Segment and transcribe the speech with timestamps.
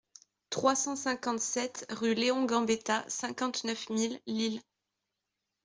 [0.49, 4.59] trois cent cinquante-sept rUE LEON GAMBETTA, cinquante-neuf mille Lille